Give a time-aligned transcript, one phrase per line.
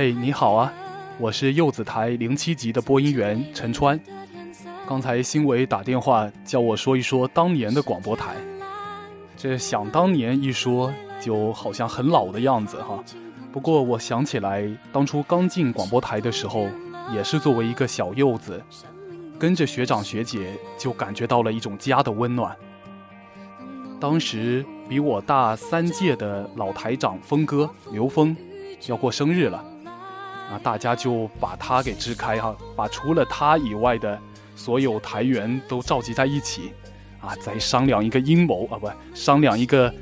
[0.00, 0.72] 嘿，你好啊，
[1.18, 4.00] 我是柚子台零七级的播音员陈川。
[4.88, 8.34] 刚才新伟打电话叫我说一说当年的广播台。
[9.36, 10.90] 这想当年一说，
[11.20, 13.04] 就好像很老的样子哈。
[13.52, 16.66] 不过我想起来，当初刚进广播台的时候，
[17.12, 18.58] 也是作为一个小柚子，
[19.38, 22.56] 跟着学长学姐，就感觉到了一种家的温暖。
[24.00, 28.34] 当时比我大三届的老台长峰哥刘峰
[28.86, 29.62] 要过生日了，
[30.50, 34.18] 啊，大家就把他给支开哈，把除了他以外的
[34.56, 36.72] 所有台员都召集在一起，
[37.20, 39.94] 啊，再商量一个阴谋啊，不，商量一个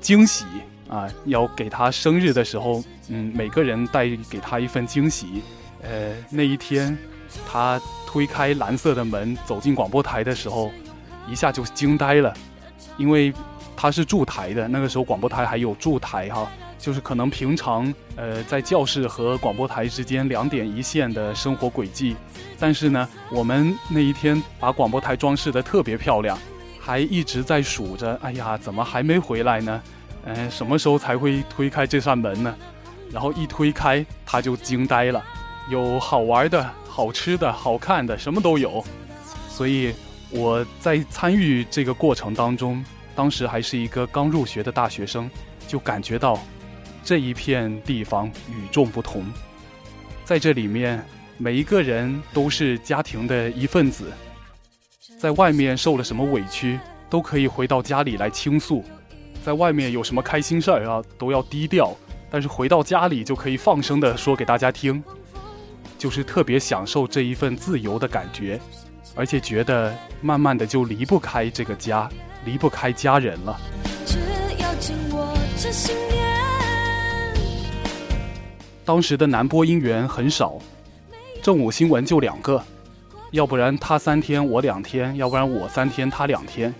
[0.00, 0.44] 惊喜。
[0.88, 5.40] 啊，要给他生日的时候，嗯，每个人带给他一份惊喜。
[5.82, 6.98] 呃，那一天，
[7.46, 10.68] 他推开蓝色的门走进广播台的时候，
[11.28, 12.34] 一下就惊呆了，
[12.96, 13.32] 因为
[13.76, 22.16] 他是驻台的，那个时候广播台还有驻台哈，就是可能平常呃在教室和广播台之间两点一线的生活轨迹，
[22.58, 26.38] 但是呢，我们那一天把广播台装饰的特别漂亮，
[26.80, 29.82] 还一直在数着，哎呀，怎么还没回来呢？
[30.24, 32.54] 嗯， 什么时候才会推开这扇门呢？
[33.12, 35.22] 然后一推开，他就惊呆了。
[35.68, 38.84] 有好玩的、好吃的、好看的，什么都有。
[39.48, 39.94] 所以
[40.30, 45.30] 我在参与这个过程当中，当时还是一个刚入学的大学生，
[45.68, 46.38] 就感觉到
[47.02, 49.24] 这一片地方与众不同。
[50.24, 51.04] 在这里面，
[51.38, 54.12] 每一个人都是家庭的一份子，
[55.18, 58.84] 在外面受了什么委屈，都可以回到家里来倾诉。
[59.44, 61.96] 在外面有什么开心事儿啊，都要低调，
[62.30, 65.02] 但是回到家里就可以放声的说给大家听，
[65.98, 68.60] 就是特别享受这一份自由的感觉，
[69.14, 72.08] 而且觉得慢慢的就离不开这个家，
[72.44, 73.58] 离不开家人了。
[78.90, 80.58] 当时的男播音员很少，
[81.40, 82.60] 正午新闻就两个，
[83.30, 86.74] 要不然他三天我两天，要不然我三天他两天。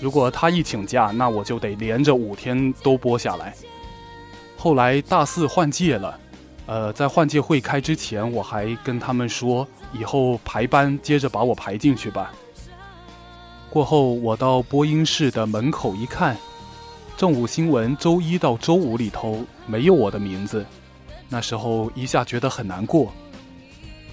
[0.00, 3.54] 如果他一请假，那我就得连着五天都播下来。
[4.56, 6.18] 后来大四换届了，
[6.66, 12.32] 呃，在换届会开之前，我还跟他们说，以后排班接着把我排进去吧。
[13.70, 16.36] 过后我到播音室的门口一看，
[17.16, 20.66] 正午新闻周一到周五里头没有我的名字，
[21.28, 23.12] 那时候一下觉得很难过。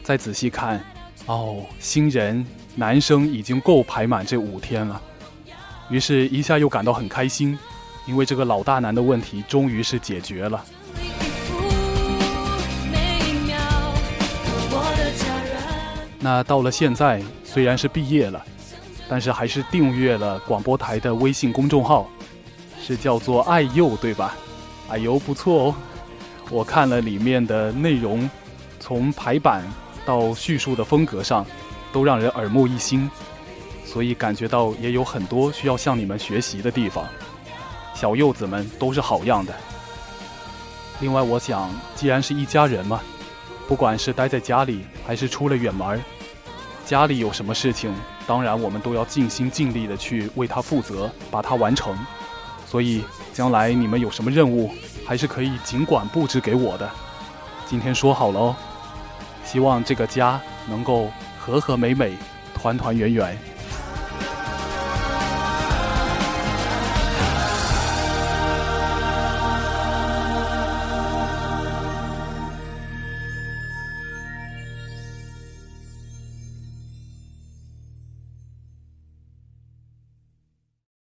[0.04, 0.84] 再仔细看，
[1.26, 2.46] 哦，新人
[2.76, 5.02] 男生已经够排满这五天了。
[5.90, 7.58] 于是，一下又感到很开心，
[8.06, 10.64] 因为这个老大难的问题终于是解决了。
[16.20, 18.44] 那到了现在，虽然是毕业了，
[19.08, 22.10] 但是还是订阅了广播台的微信公众号，
[22.82, 24.36] 是叫做“爱幼”，对吧？
[24.90, 25.76] 哎呦，不错哦！
[26.50, 28.30] 我看了里面的内容，
[28.80, 29.64] 从排版
[30.06, 31.46] 到叙述的风格上，
[31.92, 33.10] 都让人耳目一新。
[33.86, 37.06] 所以感觉到也有很多需要向你们学习的地方，
[37.94, 39.54] 小柚子们都是好样的。
[41.00, 43.02] 另外，我想，既然是一家人嘛，
[43.68, 46.02] 不管是待在家里还是出了远门，
[46.86, 47.94] 家里有什么事情，
[48.28, 51.98] 当然我们都要尽心尽力的去为他负责，把它完成。
[52.68, 54.72] 所以，将来你们有什么任务，
[55.06, 56.90] 还是可以尽管布置给我的。
[57.66, 58.56] 今天说好了哦，
[59.44, 62.18] 希望这个家能够和和美美，
[62.54, 63.38] 团团圆圆。